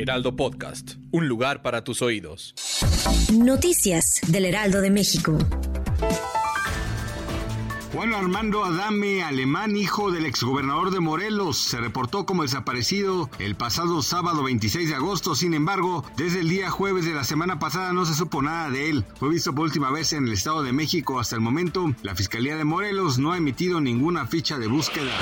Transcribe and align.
Heraldo 0.00 0.34
Podcast, 0.34 0.92
un 1.10 1.28
lugar 1.28 1.60
para 1.60 1.84
tus 1.84 2.00
oídos. 2.00 2.54
Noticias 3.34 4.22
del 4.28 4.46
Heraldo 4.46 4.80
de 4.80 4.90
México. 4.90 5.36
Juan 7.92 8.14
Armando 8.14 8.64
Adame, 8.64 9.22
alemán, 9.22 9.76
hijo 9.76 10.10
del 10.10 10.24
exgobernador 10.24 10.90
de 10.90 11.00
Morelos, 11.00 11.58
se 11.58 11.80
reportó 11.80 12.24
como 12.24 12.44
desaparecido 12.44 13.28
el 13.38 13.56
pasado 13.56 14.00
sábado 14.00 14.42
26 14.42 14.88
de 14.88 14.94
agosto. 14.94 15.34
Sin 15.34 15.52
embargo, 15.52 16.02
desde 16.16 16.40
el 16.40 16.48
día 16.48 16.70
jueves 16.70 17.04
de 17.04 17.12
la 17.12 17.24
semana 17.24 17.58
pasada 17.58 17.92
no 17.92 18.06
se 18.06 18.14
supo 18.14 18.40
nada 18.40 18.70
de 18.70 18.88
él. 18.88 19.04
Fue 19.16 19.28
visto 19.28 19.54
por 19.54 19.66
última 19.66 19.90
vez 19.90 20.14
en 20.14 20.26
el 20.26 20.32
Estado 20.32 20.62
de 20.62 20.72
México. 20.72 21.20
Hasta 21.20 21.34
el 21.34 21.42
momento, 21.42 21.94
la 22.02 22.14
Fiscalía 22.14 22.56
de 22.56 22.64
Morelos 22.64 23.18
no 23.18 23.32
ha 23.32 23.36
emitido 23.36 23.82
ninguna 23.82 24.26
ficha 24.26 24.56
de 24.56 24.66
búsqueda. 24.66 25.12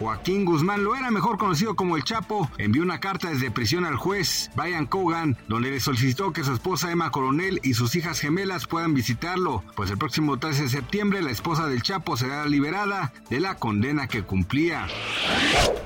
Joaquín 0.00 0.44
Guzmán 0.46 0.82
lo 0.82 0.96
era 0.96 1.10
mejor 1.10 1.36
conocido 1.36 1.76
como 1.76 1.94
el 1.94 2.04
Chapo, 2.04 2.50
envió 2.56 2.82
una 2.82 3.00
carta 3.00 3.28
desde 3.28 3.50
prisión 3.50 3.84
al 3.84 3.96
juez 3.96 4.50
Brian 4.56 4.86
Cogan, 4.86 5.36
donde 5.46 5.70
le 5.70 5.78
solicitó 5.78 6.32
que 6.32 6.42
su 6.42 6.54
esposa 6.54 6.90
Emma 6.90 7.10
Coronel 7.10 7.60
y 7.62 7.74
sus 7.74 7.94
hijas 7.96 8.18
gemelas 8.18 8.66
puedan 8.66 8.94
visitarlo, 8.94 9.62
pues 9.76 9.90
el 9.90 9.98
próximo 9.98 10.38
13 10.38 10.62
de 10.62 10.70
septiembre 10.70 11.20
la 11.20 11.32
esposa 11.32 11.66
del 11.66 11.82
Chapo 11.82 12.16
será 12.16 12.46
liberada 12.46 13.12
de 13.28 13.40
la 13.40 13.56
condena 13.56 14.08
que 14.08 14.22
cumplía. 14.22 14.86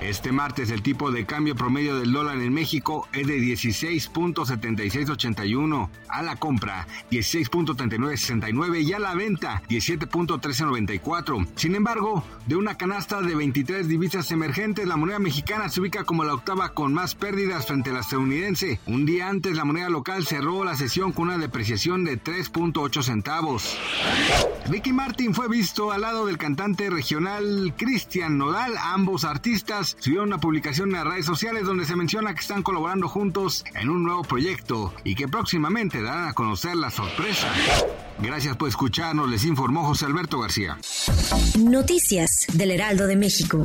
Este 0.00 0.30
martes 0.30 0.70
el 0.70 0.83
tipo 0.83 1.11
de 1.11 1.27
cambio 1.27 1.56
promedio 1.56 1.98
del 1.98 2.12
dólar 2.12 2.39
en 2.39 2.55
México 2.55 3.08
es 3.12 3.27
de 3.27 3.39
16.7681, 3.39 5.91
a 6.08 6.22
la 6.22 6.36
compra 6.36 6.86
16.3969 7.11 8.80
y 8.80 8.92
a 8.92 9.00
la 9.00 9.17
venta 9.17 9.61
17.1394. 9.69 11.48
Sin 11.56 11.74
embargo, 11.74 12.22
de 12.46 12.55
una 12.55 12.77
canasta 12.77 13.20
de 13.20 13.34
23 13.34 13.89
divisas 13.89 14.03
emergentes, 14.30 14.86
la 14.86 14.97
moneda 14.97 15.19
mexicana 15.19 15.69
se 15.70 15.80
ubica 15.80 16.05
como 16.05 16.24
la 16.24 16.34
octava 16.34 16.74
con 16.74 16.92
más 16.92 17.14
pérdidas 17.14 17.66
frente 17.66 17.88
a 17.91 17.94
la 17.94 18.00
estadounidense. 18.00 18.78
Un 18.86 19.06
día 19.06 19.28
antes 19.28 19.56
la 19.56 19.64
moneda 19.64 19.88
local 19.88 20.27
cerró 20.27 20.62
la 20.62 20.77
sesión 20.77 21.12
con 21.12 21.28
una 21.28 21.38
depreciación 21.38 22.05
de 22.05 22.22
3.8 22.22 23.02
centavos. 23.02 23.78
Ricky 24.66 24.92
Martin 24.92 25.34
fue 25.34 25.48
visto 25.48 25.91
al 25.91 26.02
lado 26.02 26.27
del 26.27 26.36
cantante 26.36 26.91
regional 26.91 27.74
Cristian 27.77 28.36
Nodal. 28.36 28.74
Ambos 28.78 29.24
artistas 29.24 29.96
subieron 29.98 30.28
una 30.28 30.39
publicación 30.39 30.91
en 30.91 30.96
las 30.96 31.06
redes 31.06 31.27
sociales 31.27 31.64
donde 31.64 31.86
se 31.86 31.96
menciona 31.96 32.34
que 32.34 32.41
están 32.41 32.62
colaborando 32.62 33.08
juntos 33.08 33.64
en 33.74 33.89
un 33.89 34.05
nuevo 34.05 34.22
proyecto 34.22 34.92
y 35.02 35.14
que 35.14 35.28
próximamente 35.28 36.02
darán 36.02 36.28
a 36.28 36.34
conocer 36.34 36.77
la 36.77 36.91
sorpresa. 36.91 37.50
Gracias 38.18 38.56
por 38.56 38.68
escucharnos, 38.68 39.30
les 39.30 39.44
informó 39.44 39.84
José 39.84 40.05
Alberto 40.06 40.39
García. 40.39 40.78
Noticias 41.58 42.46
del 42.52 42.70
Heraldo 42.70 43.06
de 43.06 43.16
México. 43.16 43.64